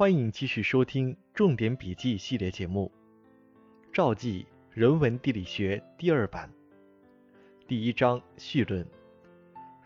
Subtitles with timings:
[0.00, 2.90] 欢迎继续收听重点笔记系列节目
[3.92, 6.50] 《赵记人文地理学》第二版，
[7.68, 8.82] 第一章序论：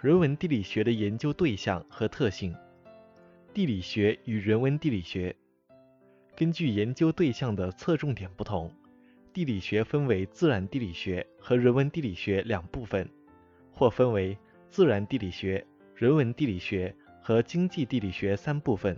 [0.01, 2.55] 人文地理学的研究对象和特性。
[3.53, 5.35] 地理学与人文地理学，
[6.37, 8.73] 根据研究对象的侧重点不同，
[9.33, 13.11] 地理学分为自然地理学和人文地理学两部分，
[13.73, 14.39] 或分为
[14.71, 18.97] 自然地理学、人文地理学和经济地理学三部分。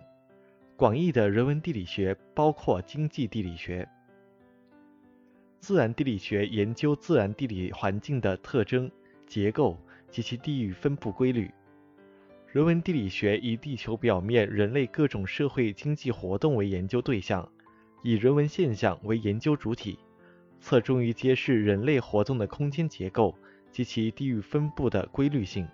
[0.79, 3.89] 广义的人文地理学包括经济地理学。
[5.59, 8.91] 自然地理学研究自然地理环境的特征、
[9.27, 9.81] 结构
[10.11, 11.51] 及其地域分布规律。
[12.53, 17.51] 人文地理学以地球表面人类各种社会经济活动为研究对象，
[18.03, 19.99] 以人文现象为研究主体，
[20.61, 23.35] 侧重于揭示人类活动的空间结构
[23.73, 25.67] 及其地域分布的规律性。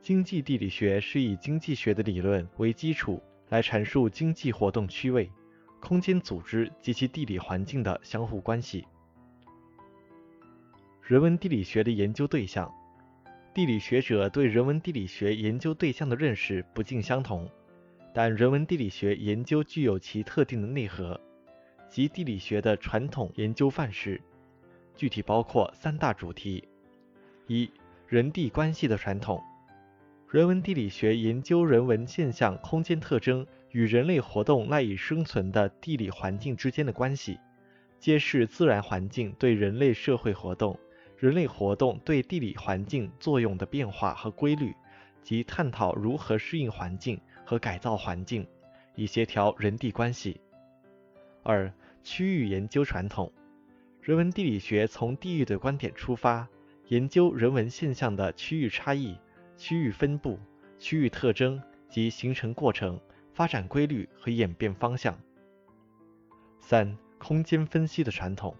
[0.00, 3.22] 经济地理学是以经济学的理论为基础。
[3.52, 5.30] 来阐述经济活动区位、
[5.78, 8.86] 空间组织及其地理环境的相互关系。
[11.02, 12.72] 人文地理学的研究对象，
[13.52, 17.46] 地理学者对人文地理学研究对象的认识不尽相同，
[18.14, 21.20] 但人文地理学研究具有其特定的内核
[21.90, 24.18] 及地理学的传统研究范式，
[24.96, 26.66] 具体包括三大主题：
[27.48, 27.70] 一、
[28.08, 29.44] 人地关系的传统。
[30.32, 37.38] 人文地理学研究人文现象空间特征与人类活动赖以生存的地理环境之间的关系，
[38.00, 40.74] 揭示自然环境对人类社会活动、
[41.18, 44.74] 人类活动对地理环境作用的变化和规律，
[45.22, 48.46] 及探讨如何适应环境和改造环境，
[48.94, 50.40] 以协调人地关系。
[51.42, 51.70] 二、
[52.02, 53.30] 区域研究传统。
[54.00, 56.48] 人文地理学从地域的观点出发，
[56.88, 59.18] 研究人文现象的区域差异。
[59.62, 60.40] 区域分布、
[60.76, 63.00] 区域特征及形成过程、
[63.32, 65.16] 发展规律和演变方向。
[66.58, 68.56] 三、空间分析的传统。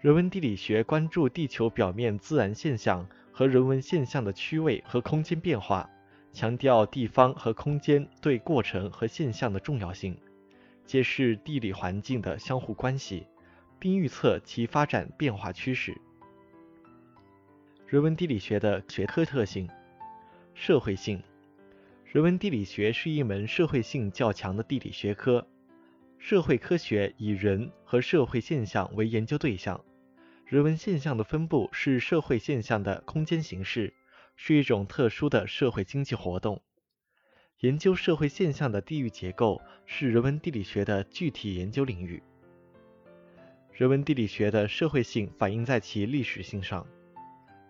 [0.00, 5.88] 人文地理学关注地球表面自然现象和人文现象的区位和空间变化，
[6.32, 10.18] 强调地方和空间对过程和现象的重要性，
[10.84, 13.28] 揭示地理环境的相互关系，
[13.78, 15.96] 并预测其发展变化趋势。
[17.86, 19.70] 人文地理学的学科特性。
[20.58, 21.22] 社会性，
[22.06, 25.46] 人文地理学是一门社会性较强的地理学科。
[26.18, 29.78] 社会科学以人和社会现象为研究对象，
[30.46, 33.92] 人文现象的分布是社会现象的空间形式，
[34.34, 36.62] 是一种特殊的社会经济活动。
[37.60, 42.22] 研究社会现象的地域结构是人文地理学的具体研究领域。
[43.72, 46.84] 人文地理学的社会性反映在其历史性上，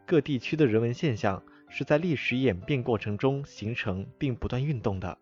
[0.06, 1.42] 各地区的人文现象。
[1.68, 5.16] 是在历史演变过程中形成并不断运动的。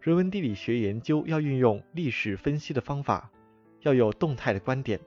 [0.00, 3.30] 人文地理学研究要运用历史分析的方法，
[3.80, 5.00] 要有动态的观点，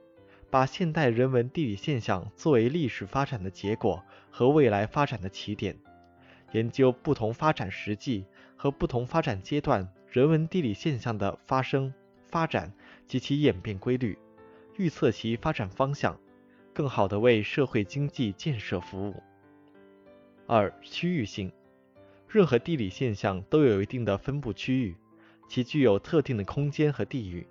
[0.50, 5.76] 把现代人文地理现象作为历史发展的结果和未来发展的起点，
[6.52, 8.24] 研究不同发展实际
[8.56, 11.92] 和不同发展阶段人文地理现象的发生、
[12.26, 12.72] 发展
[13.06, 14.18] 及其演变规律，
[14.76, 16.18] 预测其发展方向，
[16.72, 19.22] 更好地为社会经济建设服务。
[20.50, 21.52] 二、区域性，
[22.26, 24.96] 任何地理现象都有一定的分布区域，
[25.46, 27.46] 其具有特定的空间和地域。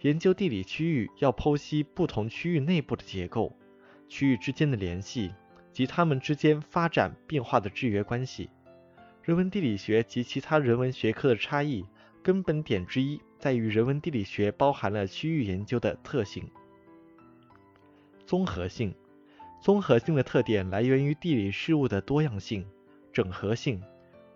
[0.00, 3.56] 研究地理区域要剖析不同区域内部的结构、
[4.08, 5.32] 区域之间的联系
[5.72, 8.50] 及它们之间发展变化的制约关系。
[9.22, 11.86] 人文地理学及其他人文学科的差异
[12.20, 16.50] 根本点之一在于人文地理学包含了区域研究的特性。
[18.26, 18.92] 综合性。
[19.64, 22.66] 综合性的特点来源于地理事物的多样性、
[23.14, 23.82] 整合性。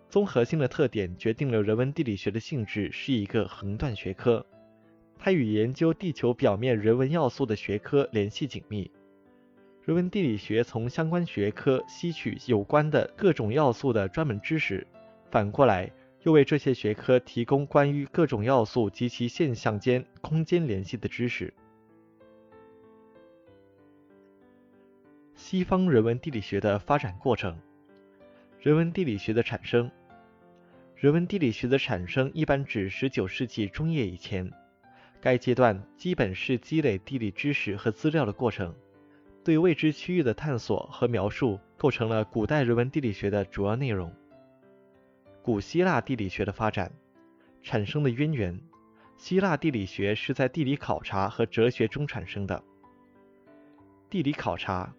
[0.09, 4.43] 综合性的特点决定了人文地理学的性质是一个横断学科，
[5.19, 8.89] 它与研究地球表面人文要素的学科联系紧密。
[9.85, 14.87] 人文地理学从相关学科吸取有关的各种要素的专门知识，
[15.29, 15.91] 反过来
[16.23, 21.53] 又为这些学科提供关于各种要素及其现象间空间联系的知识。
[25.49, 27.57] 西方人文地理学的发展过程，
[28.59, 29.89] 人文地理学的产生。
[30.95, 34.47] 人文地理学的产生一般指19世纪中叶以前，
[35.19, 38.75] 该阶段基本是积累地理知识和资料的过程，
[39.43, 44.13] 对未知区域的探索和描述构成了古代人文地理学的主要内容。
[45.41, 46.91] 古希腊地理学的发展
[47.63, 48.61] 产生的渊源，
[49.17, 52.63] 希腊地理学是在地理考察和哲学中产生的。
[54.11, 54.93] 地理考察。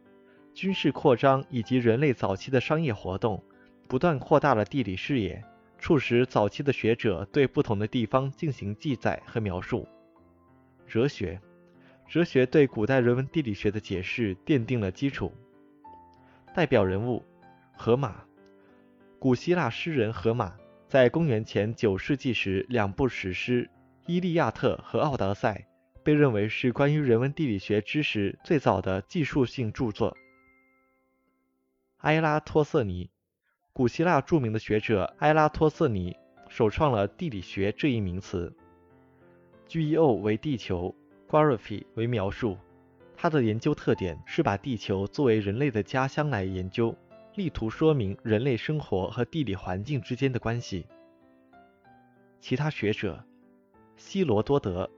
[0.55, 3.43] 军事扩张以及人类早期的商业活动，
[3.89, 5.43] 不断扩大了地理视野，
[5.79, 9.89] 促使早期的学者对不同的地方进行记载和描述。
[10.87, 11.41] 哲学，
[12.09, 15.33] 哲学对古代人文地理学的解释奠定了基础。
[16.55, 17.25] 代表人物：
[17.77, 18.17] 荷马。
[19.19, 20.53] 古希腊诗人荷马
[20.89, 23.65] 在公元前九世纪时，两部史诗
[24.07, 25.67] 《伊利亚特》和《奥德赛》
[26.03, 30.17] 被认为是关于人文地理学知识最早的技术性著作。
[32.01, 33.11] 埃拉托瑟尼。
[33.75, 36.17] 古希腊著名的学者埃拉托瑟尼
[36.49, 38.51] 首创了地理学这一名词。
[39.69, 40.95] Geo 为地球
[41.29, 42.57] ，Graphy 为描述。
[43.17, 46.97] 他的研究特点是把地球作为人类的家乡来研究，
[47.35, 50.87] 力图说明人类生活和地理环境之间的关系。
[52.41, 53.23] 其他学者
[53.99, 54.91] 希罗多德、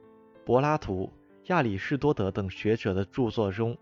[0.45, 1.11] 柏拉图、
[1.47, 3.77] 亚里士多德等学者的著作中，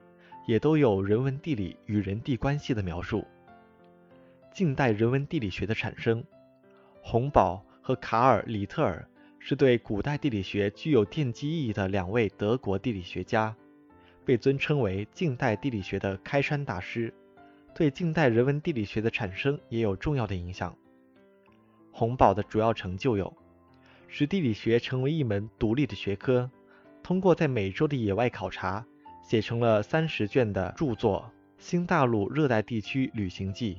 [0.46, 3.26] 也都有人文地理与人地关系的描述。
[4.54, 6.24] 近代人文地理学的产生，
[7.02, 9.08] 洪堡和卡尔·里特尔
[9.40, 13.56] 是对古代地理学具有奠基意义的两位德国地理学家，
[14.26, 17.14] 被尊称为近代地理学的开山大师，
[17.74, 20.76] 对近代人文地理学的产生也有重要的影响。
[21.92, 23.34] 洪堡的主要成就有，
[24.08, 26.50] 使地理学成为一门独立的学科，
[27.02, 28.86] 通过在美洲的野外考察，
[29.32, 31.24] 写成了三十卷的著作
[31.58, 33.76] 《新大陆热带地区旅行记》。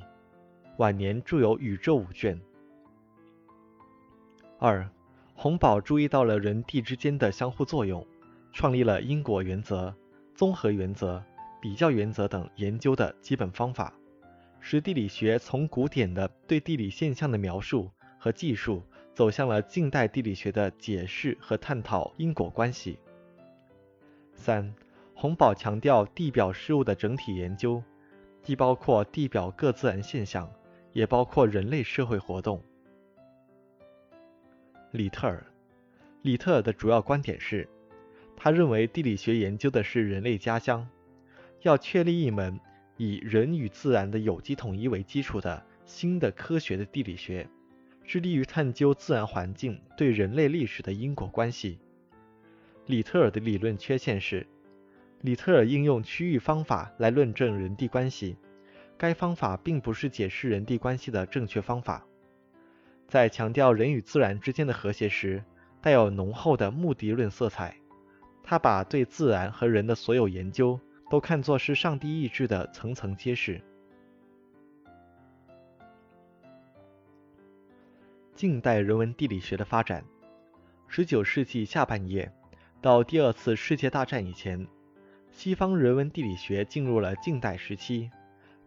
[0.77, 2.41] 晚年著有《宇宙》五卷。
[4.57, 4.89] 二，
[5.35, 8.03] 洪堡注意到了人地之间的相互作用，
[8.51, 9.95] 创立了因果原则、
[10.33, 11.23] 综合原则、
[11.61, 13.93] 比较原则等研究的基本方法，
[14.59, 18.81] 使地理学从古典的对地理现象的描述和技术，
[19.13, 22.97] 走向了近代地理学的解释和探讨因果关系。
[24.33, 24.73] 三，
[25.23, 27.81] 洪堡强调地表事物的整体研究，
[28.41, 30.51] 既包括地表各自然现象。
[30.91, 32.61] 也包括人类社会活动。
[34.91, 35.47] 里特尔，
[36.23, 37.67] 里特尔的主要观点是，
[38.35, 40.85] 他认为地理学研究的是人类家乡，
[41.61, 42.59] 要确立一门
[42.97, 47.47] 以人与自然的有机统一为基础的新的科学的地理学，
[48.03, 51.79] 致力于探究自然环境对人类历史的因果关系。
[52.87, 54.45] 里特尔的理论缺陷是，
[55.23, 58.35] 里特尔应用区域方法来论证人地关系。
[58.97, 62.05] 该方法并不是解释人地关系的正确方法，
[63.07, 65.41] 在强调人与自然之间的和谐时，
[65.81, 67.75] 带有浓厚的目的论色彩。
[68.43, 70.77] 他把对自然和人的所有研究
[71.09, 73.61] 都看作是上帝意志的层层揭示。
[78.35, 80.03] 近代人文地理学的发展，
[80.87, 82.29] 十九世纪下半叶
[82.81, 84.67] 到第二次世界大战以前，
[85.33, 88.09] 西方人文地理学进入了近代时期。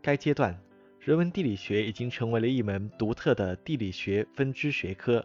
[0.02, 0.54] 该阶段，
[1.00, 5.24] 人文地理学已经成为了一门独特的地理学分支学科，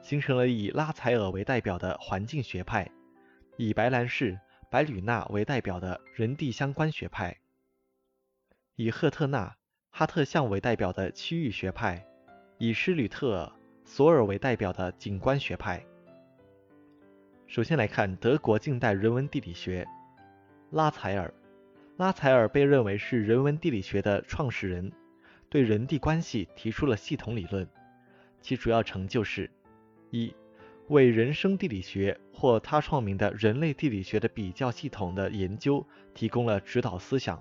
[0.00, 2.88] 形成了以拉采尔为代表的环境学派，
[3.56, 4.38] 以白兰氏、
[4.70, 7.36] 白吕纳为代表的人地相关学派，
[8.76, 9.56] 以赫特纳、
[9.90, 12.06] 哈特相为代表的区域学派，
[12.58, 13.52] 以施吕特尔、
[13.84, 15.84] 索尔为代表的景观学派。
[17.48, 19.86] 首先来看德国近代人文地理学，
[20.70, 21.32] 拉采尔。
[21.96, 24.92] 拉采尔被认为是人文地理学的创始人，
[25.48, 27.66] 对人地关系提出了系统理论。
[28.42, 29.50] 其主要成就是
[30.10, 30.32] 一
[30.88, 37.38] 为人生地理学或他创名的人类地理学的比较系统的研究提供了指导思想；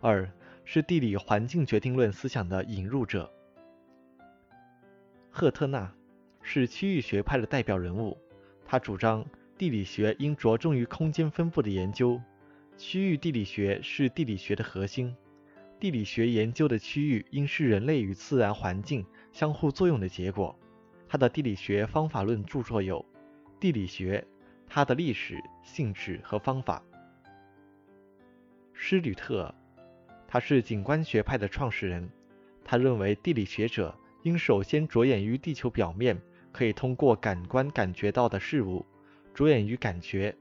[0.00, 0.30] 二
[0.64, 3.32] 是地理环境决定论思想的引入者。
[5.30, 5.92] 赫特纳
[6.42, 8.16] 是区域学派的代表人物，
[8.64, 9.24] 他主张
[9.58, 12.20] 地理学应着重于空间分布的研究。
[12.76, 15.16] 区域地理学是地理学的核心，
[15.80, 20.54] 地理学研究的区域应是人类与自然环境相互作用的结果。
[21.08, 23.00] 他的地理学方法论著作有
[23.58, 24.26] 《地理学：
[24.68, 26.82] 它的历史、性质和方法》。
[28.74, 29.54] 施吕特，
[30.28, 32.10] 他是景观学派的创始人，
[32.62, 36.20] 他认为地理学者应首先着眼于地球表面
[36.52, 38.84] 可以通过感官感觉到的事物，
[39.36, 40.34] 着眼于感觉，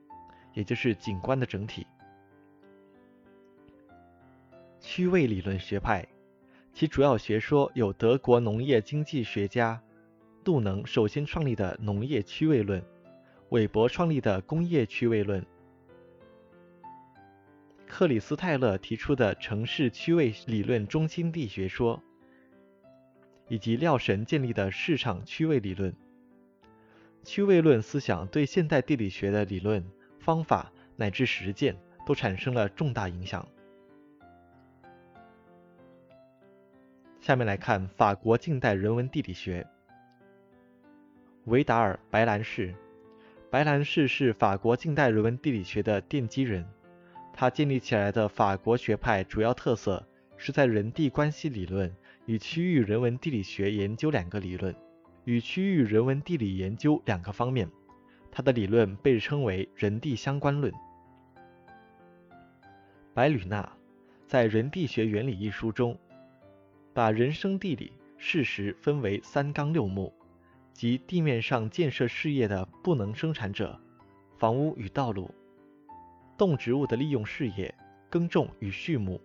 [0.54, 1.86] 也就是景观的整体。
[4.80, 6.08] 区位理论学派，
[6.72, 9.84] 其主要学说有德国农业经济学家
[10.46, 12.82] 杜能首先创立的农业区位论，
[13.50, 15.46] 韦伯创立的工业区位论，
[17.86, 22.02] 克里斯泰勒提出的城市区位理论中心地学说，
[23.50, 25.94] 以及廖神建立的市场区位理论。
[27.26, 29.84] 区位论思想对现代地理学的理论、
[30.20, 33.46] 方法乃至实践都产生了重大影响。
[37.20, 39.66] 下面来看法国近代人文地理学。
[41.46, 42.74] 维达尔·白兰氏。
[43.50, 46.64] 白兰氏是法国近代人文地理学的奠基人。
[47.34, 51.94] 他建立起来的法国学派主要特色是在人地关系理论
[52.28, 54.74] 与区域人文地理学研究两个理论
[55.26, 57.70] 与区域人文地理研究两个方面。
[58.32, 60.74] 他的理论被称为人地相关论。
[63.14, 63.72] 白吕纳
[64.28, 65.98] 在《人地学原理》一书中，
[66.94, 70.14] 把人生地理事实分为三纲六目，
[70.74, 73.80] 即地面上建设事业的不能生产者，
[74.38, 75.32] 房屋与道路；
[76.38, 77.74] 动植物的利用事业，
[78.10, 79.18] 耕种与畜牧；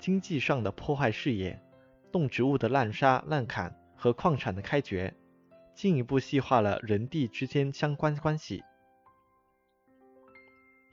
[0.00, 1.56] 经济上的破坏事业，
[2.10, 5.14] 动植物的滥杀滥砍和矿产的开掘。
[5.80, 8.62] 进一步细化了人地之间相关关系。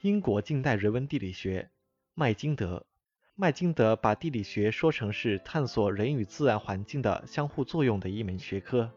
[0.02, 1.70] 英国近代人文地理学，
[2.14, 2.86] 麦金德。
[3.36, 8.90] 麦金德把地理学说成是探索人与自然环境的相互作用的一门学科，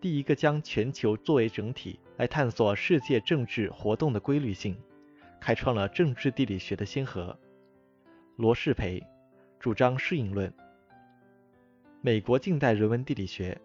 [0.00, 4.76] 第一个将全球作为整体来探索世界政治活动的规律性，
[5.40, 7.38] 开创了政治地理学的先河。
[8.34, 9.00] 罗士培
[9.60, 10.52] 主张适应论。
[12.00, 13.56] 美国近代人文地理学。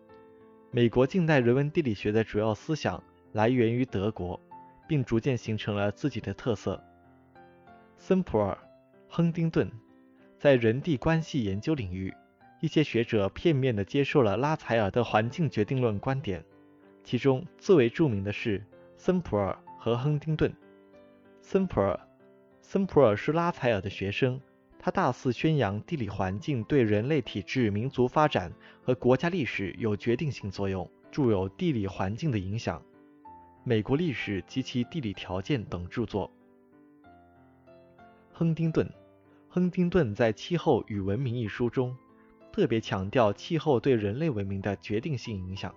[0.73, 4.39] 美国近代人文地理学的主要思想来源于德国，
[4.87, 6.81] 并逐渐形成了自己的特色。
[7.97, 8.57] 森普尔、
[9.09, 9.69] 亨丁顿
[10.39, 12.13] 在人地关系研究领域，
[12.61, 16.41] 一些学者片面地接受了拉采尔的环境决定论观点，
[17.03, 18.63] 其中最为著名的是
[18.95, 20.53] 森普尔和亨丁顿。
[21.41, 21.99] 森普尔，
[22.61, 24.39] 森普尔是拉采尔的学生。
[24.83, 32.79] 他大肆宣扬地理环境对人类体质、民族发展和国家历史有决定性作用，著有《地理环境的影响》
[33.63, 36.31] 《美国历史及其地理条件》等著作。
[38.33, 38.91] 亨丁顿，
[39.49, 41.95] 亨丁顿在《气候与文明》一书中，
[42.51, 45.71] 特别强调气候对人类文明的决定性影响，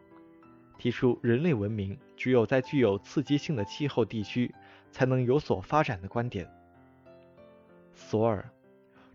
[0.78, 4.54] 提出人类文明只有在具有刺激性的气候地区
[4.90, 6.50] 才能有所发展的观点。
[7.92, 8.50] 索尔。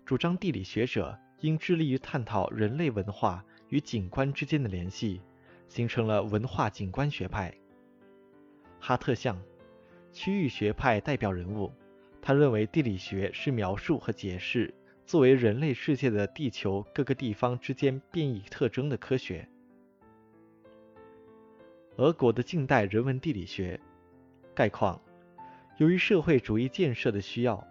[0.10, 5.22] 主张地理学者应致力于探讨人类文化与景观之间的联系，
[5.68, 7.54] 形成了文化景观学派。
[8.80, 9.40] 哈特相，
[10.12, 11.72] 区域学派代表人物，
[12.24, 14.74] 他认为地理学是描述和解释
[15.06, 19.48] 作为人类世界的地球各个地方之间变异特征的科学。
[21.98, 23.80] 俄国的近代人文地理学
[24.56, 25.00] 概况，
[25.78, 27.64] 由于社会主义建设的需要。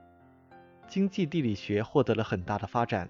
[0.88, 3.07] 经济地理学获得了很大的发展，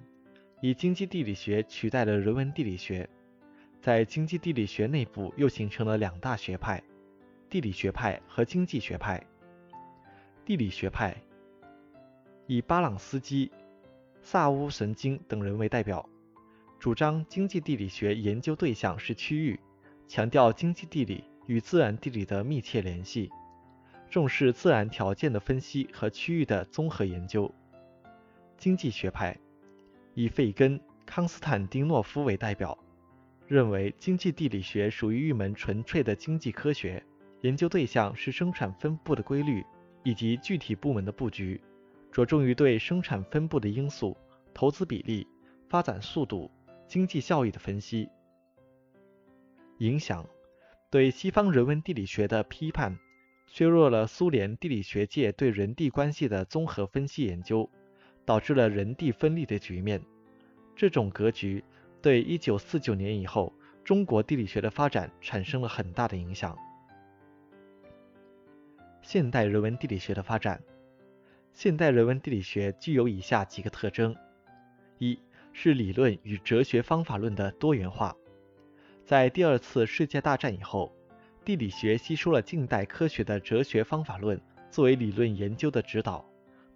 [0.61, 3.09] 以经济地理学取代了人文地理学。
[3.81, 6.83] 在经济地理学内部又形成了两大学派：
[7.49, 9.25] 地理学派和经济学派。
[10.45, 11.17] 地理学派
[12.49, 13.49] 以巴朗斯基、
[14.23, 16.05] 萨乌神经等人为代表，
[16.81, 19.61] 主张经济地理学研究对象是区域，
[20.09, 23.31] 强调经济地理与自然地理的密切联系，
[24.11, 27.55] 重视自然条件的分析和区域的综合研究。
[28.59, 29.39] 经济学派
[30.15, 32.77] 以费根、康斯坦丁诺夫为代表，
[33.47, 37.03] 认为经济地理学属于一门纯粹的经济科学，
[37.43, 39.65] 研究对象是生产分布的规律
[40.03, 41.61] 以及具体部门的布局，
[42.11, 44.17] 着重于对生产分布的因素、
[44.53, 45.25] 投资比例、
[45.69, 46.51] 发展速度、
[46.89, 48.09] 经济效益的分析。
[49.79, 50.27] 影响
[50.91, 52.99] 对西方人文地理学的批判，
[53.47, 57.71] 削弱了苏联地理学界对人地关系的综合分析研究。
[58.29, 59.99] 导致了人地分立的局面。
[60.77, 61.65] 这种格局
[62.03, 63.51] 对1949年以后
[63.83, 66.55] 中国地理学的发展产生了很大的影响。
[69.01, 70.63] 现代人文地理学的发展，
[71.55, 74.15] 现代人文地理学具有以下几个特征：
[74.99, 75.19] 一
[75.55, 78.15] 是理论与哲学方法论的多元化。
[79.07, 80.95] 在第二次世界大战以后，
[81.47, 84.39] 地理学吸收了近代科学的哲学方法论
[84.71, 86.28] 作为理论研究的指导。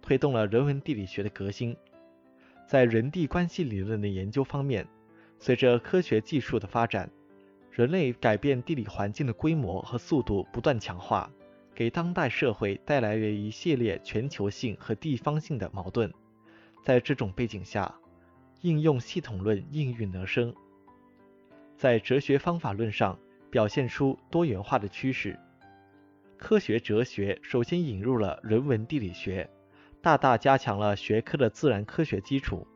[0.03, 1.75] 推动了人文地理学的革新。
[2.67, 4.85] 在人地关系理论的研究方面，
[5.39, 7.09] 随着科学技术的发展，
[7.71, 11.31] 人类改变地理环境的规模和速度不断强化，
[11.73, 16.13] 给当代社会带来了一系列全球性和地方性的矛盾。
[16.83, 17.93] 在这种背景下，
[18.61, 20.53] 应用系统论应运而生，
[21.77, 23.17] 在哲学方法论上
[23.49, 25.39] 表现出多元化的趋势。
[26.37, 29.49] 科学哲学首先引入了人文地理学。
[30.03, 32.67] 大大加强了学科的自然科学基础。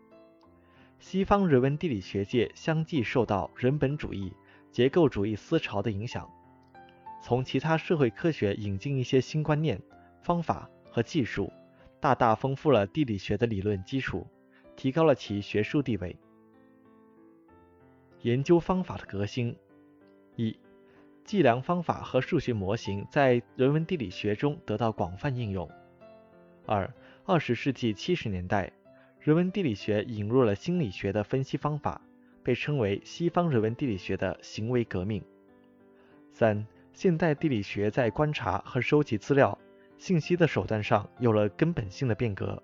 [0.97, 4.31] 西方人文地理学界相继受到人本主义、
[4.71, 6.25] 结构主义思潮的影响，
[7.21, 9.77] 从其他社会科学引进一些新观念、
[10.21, 11.51] 方法和技术，
[11.99, 14.25] 大大丰富了地理学的理论基础，
[14.77, 16.17] 提高了其学术地位。
[18.21, 19.53] 研究方法的革新：
[20.37, 20.57] 一、
[21.25, 25.69] 计量方法和数学模型在人文地理学中得到广泛应用。
[26.65, 26.93] 二、
[27.29, 28.71] 二十世纪七十年代，
[29.19, 31.99] 人文地理学引入了心理学的分析方法，
[32.41, 35.21] 被称为西方人文地理学的行为革命。
[36.31, 39.59] 三、现代地理学在观察和收集资料、
[39.97, 42.63] 信息的手段上有了根本性的变革。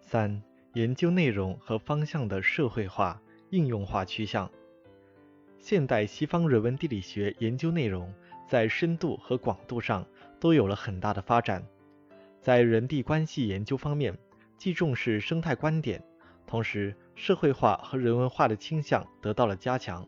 [0.00, 4.50] 三、研究内容和方向的社会化、应用化趋向。
[5.60, 8.12] 现代西方人文地理学研究内容
[8.48, 10.04] 在深度和广度上
[10.40, 11.64] 都有了很大的发展。
[12.42, 14.18] 在人地关系研究方面，
[14.58, 16.02] 既重视生态观点，
[16.44, 20.06] 同时社会化和人文化的倾向得到了加强。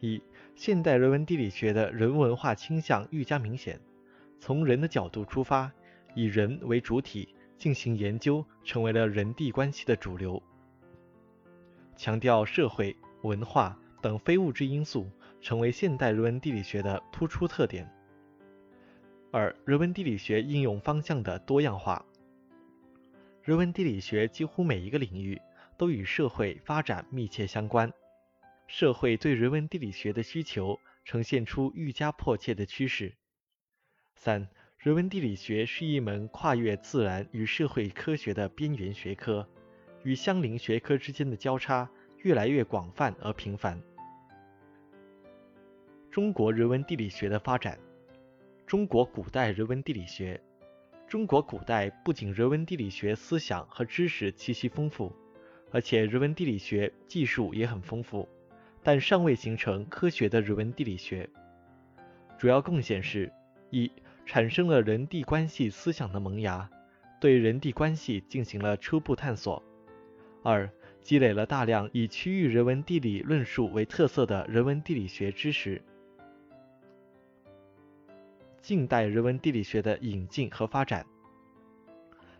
[0.00, 0.22] 一、
[0.54, 3.80] 现代人文地理学的人文化倾向愈加明显，
[4.38, 5.72] 从人的角度出发，
[6.14, 10.42] 以人为主体进行研究，成为了人地关系的主流。
[11.96, 13.76] 强调社会文化。
[14.02, 17.90] 等非物质因素成为现代人文地理学的突出特点。
[19.36, 22.06] 二、人文地理学应用方向的多样化。
[23.42, 25.42] 人文地理学几乎每一个领域
[25.76, 27.92] 都与社会发展密切相关，
[28.68, 33.12] 社会对人文地理学的需求呈现出愈加迫切的趋势。
[34.14, 34.48] 三、
[34.78, 39.44] 人文地理学是一门跨越自然与社会科学的边缘学科，
[40.04, 43.82] 与相邻学科之间的交叉越来越广泛而频繁。
[46.12, 47.76] 中国人文地理学的发展。
[48.66, 50.40] 中国古代人文地理学。
[51.06, 55.14] 中国古代不仅人文地理学思想和知识极其丰富，
[55.70, 58.26] 而且人文地理学技术也很丰富，
[58.82, 61.28] 但尚未形成科学的人文地理学。
[62.38, 63.30] 主要贡献是：
[63.68, 63.92] 一、
[64.24, 66.68] 产生了人地关系思想的萌芽，
[67.20, 69.62] 对人地关系进行了初步探索；
[70.42, 70.68] 二、
[71.02, 75.82] 积累了大量以区域人文地理论述为特色的人文地理学知识。
[78.64, 81.04] 近代人文地理学的引进和发展，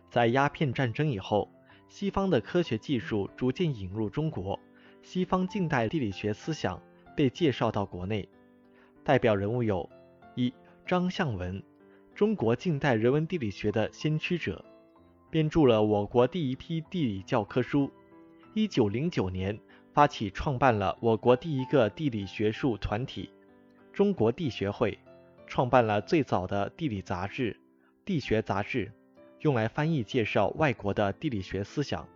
[0.09, 1.47] 在鸦片战争以后，
[1.87, 4.59] 西方的科学技术逐渐引入中国，
[5.03, 6.81] 西方近代地理学思想
[7.15, 8.27] 被介绍到国内。
[9.03, 9.87] 代表人物有：
[10.33, 10.51] 一、
[10.83, 11.61] 张向文，
[12.15, 14.65] 中国近代人文地理学的先驱者，
[15.29, 17.91] 编著了我国第一批地理教科书。
[18.55, 19.55] 一九零九年，
[19.93, 23.29] 发起创办了我国第一个地理学术团体——
[23.93, 24.97] 中国地学会。
[25.47, 27.53] 创办了最早的地理杂志
[28.03, 28.87] 《地学杂志》，
[29.41, 32.07] 用来翻译介绍外国的地理学思想。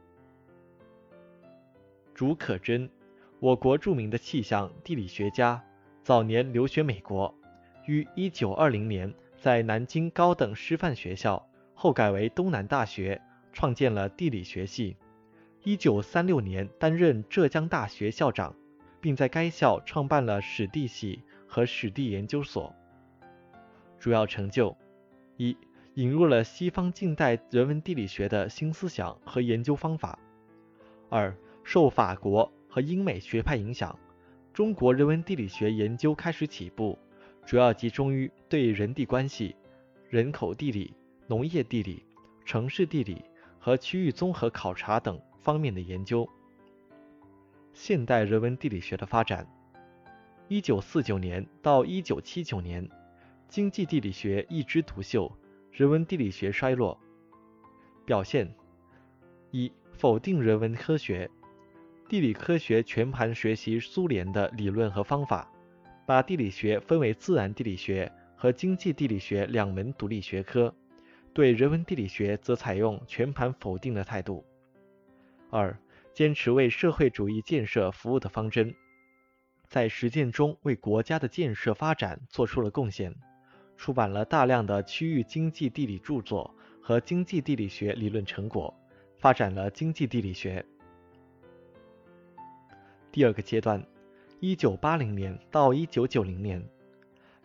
[2.14, 2.90] 竺可桢，
[3.40, 5.64] 我国著名的气象地理学家，
[6.04, 7.34] 早年留学美国，
[7.86, 13.22] 于1920年在南京高等师范学校（后改为东南大学）
[13.54, 14.98] 创建了地理学系。
[15.64, 18.56] 1936年担任浙江大学校长，
[19.00, 22.76] 并在该校创办了史地系和史地研究所。
[24.00, 24.76] 主要成就：
[25.36, 25.58] 一、
[25.96, 30.18] 引入了西方近代人文地理学的新思想和研究方法；
[31.10, 33.98] 二、受法国和英美学派影响，
[34.54, 36.98] 中国人文地理学研究开始起步，
[37.46, 39.54] 主要集中于对人地关系、
[40.08, 40.94] 人口地理、
[41.28, 42.06] 农业地理、
[42.46, 43.22] 城市地理
[43.60, 46.28] 和区域综合考察等方面的研究。
[47.74, 49.46] 现代人文地理学的发展：
[50.48, 52.90] 一九四九年到一九七九年。
[53.50, 55.32] 经济地理学一枝独秀，
[55.72, 56.96] 人文地理学衰落。
[58.06, 58.48] 表现：
[59.50, 61.28] 一、否定人文科学，
[62.08, 65.52] 地理科学全盘学习苏联的理论和方法，
[66.06, 70.72] 把地理学分为自然地理学和经济地理学两门独立学科，
[71.34, 74.46] 对人文地理学则采用全盘否定的态度。
[75.50, 75.76] 二、
[76.14, 78.76] 坚持为社会主义建设服务的方针，
[79.68, 83.12] 在实践中为国家的建设发展做出了贡献。
[83.80, 88.78] 出版了大量的区域经济地理著作和经济地理学理论成果，
[89.16, 90.66] 发展了经济地理学。
[93.10, 93.82] 第二个阶段，
[94.42, 96.62] 一九八零年到一九九零年，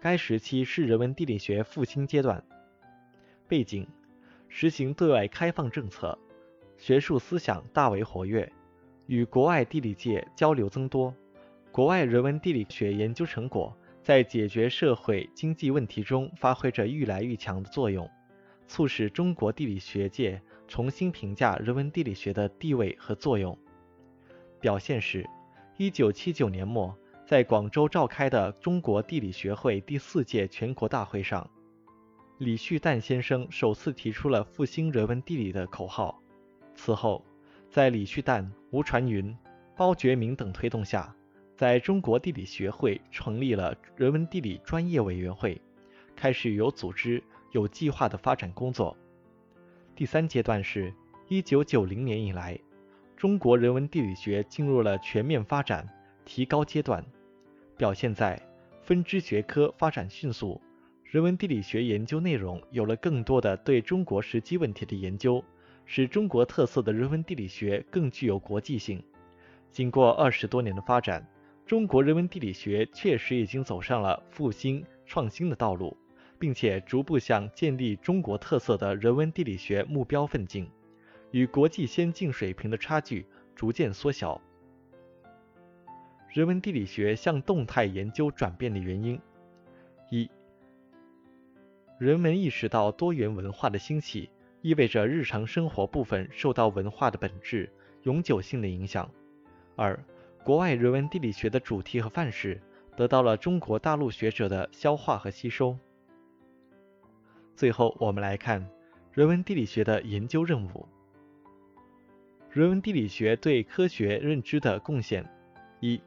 [0.01, 2.45] 该时期是人文地理学复兴阶段。
[3.47, 3.87] 背景：
[4.49, 6.19] 实行对外开放政策，
[6.77, 8.53] 学术思想大为活跃，
[9.07, 11.15] 与国外地理界交流增多，
[11.71, 13.73] 国外人文地理学研究成果。
[14.05, 18.07] 在解决社会经济问题中发挥着愈来愈强的作用，
[18.69, 20.39] 促使中国地理学界
[20.69, 23.59] 重新评价人文地理学的地位和作用。
[24.61, 25.27] 表现是：
[25.79, 26.95] 一九七九年末，
[27.27, 31.49] 在广州召开的中国地理学会第四届全国大会上，
[32.37, 36.21] 李旭旦先生首次提出了复兴人文地理的口号。
[36.75, 37.25] 此后，
[37.71, 39.35] 在李旭旦、吴传云、
[39.75, 41.17] 包觉明等推动下，
[41.57, 45.61] 在中国地理学会成立了人文地理专业委员会，
[46.17, 48.97] 开始有组织、有计划的发展工作。
[49.95, 50.93] 第三阶段是
[51.29, 52.59] 1990年以来，
[53.17, 55.89] 中国人文地理学进入了全面发展、
[56.25, 57.05] 提高阶段，
[57.77, 58.41] 表现在
[58.83, 60.61] 分支学科发展迅速，
[61.05, 65.43] 人文地理学研究内容有了更多的对中国实际问题的研究，
[65.87, 69.01] 使中国特色的人文地理学更具有国际性。
[69.71, 71.25] 经过二十多年的发展，
[71.67, 75.97] 中国人文地理学确实已经走上了复兴创新的道路。
[76.37, 80.69] 并且逐步向建立中国特色的人文地理学目标奋进，
[81.31, 83.25] 与国际先进水平的差距
[83.55, 84.39] 逐渐缩小。
[86.29, 89.19] 人文地理学向动态研究转变的原因：
[90.11, 90.29] 一、
[91.99, 94.29] 人们意识到多元文化的兴起
[94.61, 97.73] 意味着日常生活部分受到文化的本质
[98.03, 99.09] 永久性的影响；
[99.77, 99.99] 二、
[100.45, 102.61] 国外人文地理学的主题和范式
[102.95, 105.75] 得到了中国大陆学者的消化和吸收。
[107.57, 108.69] 最后，我们来看
[109.13, 110.87] 人文地理学的研究任务。
[112.51, 115.27] 人文地理学对科学认知的贡献：
[115.81, 115.99] 一、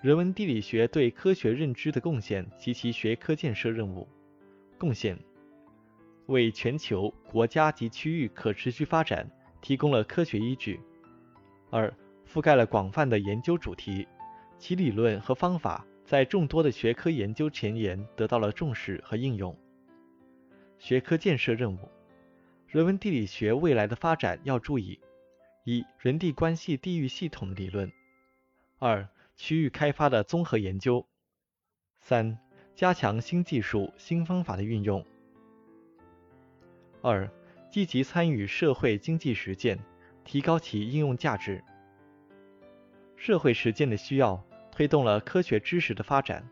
[0.00, 4.08] 人文地理学对科学认知的贡献及其学科建设任务。
[4.78, 5.18] 贡献：
[6.28, 10.80] 为全球、国家及区域可持续发展提供了科学依据。
[11.70, 11.92] 二、
[12.26, 14.06] 覆盖了广泛的研究主题，
[14.58, 19.56] 其理论和方法在众多的学科研究前沿得到了重视和应用。
[20.78, 21.88] 学科建设任务：
[22.66, 24.98] 人文地理学未来的发展要注意：
[25.64, 27.88] 一、人地关系地域系统理论；
[28.78, 31.06] 二、区域开发的综合研究；
[32.00, 32.38] 三、
[32.74, 35.02] 加强新技术新方法的运用；
[37.00, 37.30] 二、
[37.70, 39.78] 积极参与社会经济实践，
[40.24, 41.62] 提高其应用价值。
[43.24, 46.44] 社会实践的需要推动了科学知识的发展。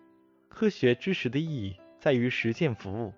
[0.48, 3.12] 科学知识的意义在于实践服务。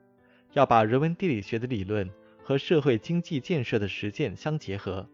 [0.54, 2.08] 要把人文地理学的理论
[2.42, 5.06] 和社会经济建设的实践相结合，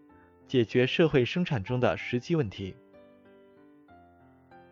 [0.46, 2.76] 解决社会生产中的实际问题。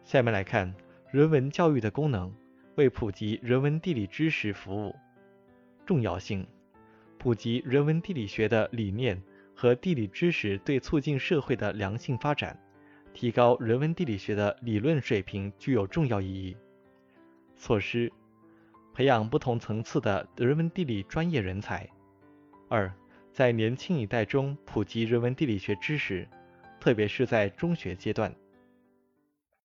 [0.05, 0.73] 下面来看
[1.11, 2.33] 人文教育的功能，
[2.77, 4.95] 为普及人文地理知识服务。
[5.85, 6.47] 重要性：
[7.19, 9.21] 普及人文地理学的理念
[9.57, 12.57] 和地理知识对促进社会的良性发展、
[13.17, 16.55] 提高人文地理学的理论水平具有重要意义。
[17.57, 18.13] 措施。
[18.93, 21.89] 培养不同层次的人文地理专业人才。
[22.69, 22.93] 二，
[23.33, 26.29] 在年轻一代中普及人文地理学知识，
[26.79, 28.31] 特别是在中学阶段。